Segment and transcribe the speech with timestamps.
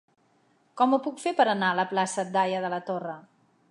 [0.81, 3.21] Com ho puc fer per anar a la plaça d'Haya de la Torre?